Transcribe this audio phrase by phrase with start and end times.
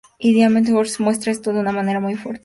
[0.17, 2.39] Y Damien Hirst muestra esto de una manera muy fuerte".